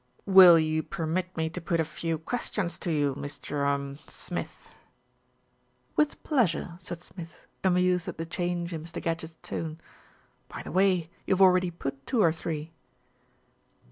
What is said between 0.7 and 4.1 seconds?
permit me to put a few questions to you, Mr. er